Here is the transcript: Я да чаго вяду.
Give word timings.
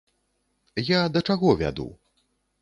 Я 0.87 1.01
да 1.17 1.23
чаго 1.27 1.53
вяду. 1.61 1.87